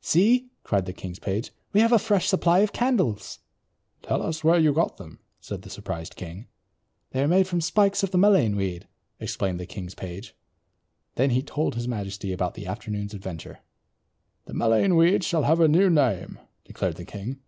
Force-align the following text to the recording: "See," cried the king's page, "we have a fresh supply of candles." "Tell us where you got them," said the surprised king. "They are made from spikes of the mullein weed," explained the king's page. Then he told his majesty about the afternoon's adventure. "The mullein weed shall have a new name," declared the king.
"See," 0.00 0.48
cried 0.64 0.84
the 0.84 0.92
king's 0.92 1.20
page, 1.20 1.52
"we 1.72 1.80
have 1.80 1.92
a 1.92 2.00
fresh 2.00 2.26
supply 2.26 2.58
of 2.58 2.72
candles." 2.72 3.38
"Tell 4.02 4.20
us 4.20 4.42
where 4.42 4.58
you 4.58 4.72
got 4.72 4.96
them," 4.96 5.20
said 5.40 5.62
the 5.62 5.70
surprised 5.70 6.16
king. 6.16 6.48
"They 7.12 7.22
are 7.22 7.28
made 7.28 7.46
from 7.46 7.60
spikes 7.60 8.02
of 8.02 8.10
the 8.10 8.18
mullein 8.18 8.56
weed," 8.56 8.88
explained 9.20 9.60
the 9.60 9.64
king's 9.64 9.94
page. 9.94 10.34
Then 11.14 11.30
he 11.30 11.40
told 11.40 11.76
his 11.76 11.86
majesty 11.86 12.32
about 12.32 12.54
the 12.54 12.66
afternoon's 12.66 13.14
adventure. 13.14 13.60
"The 14.46 14.54
mullein 14.54 14.96
weed 14.96 15.22
shall 15.22 15.44
have 15.44 15.60
a 15.60 15.68
new 15.68 15.88
name," 15.88 16.40
declared 16.64 16.96
the 16.96 17.04
king. 17.04 17.38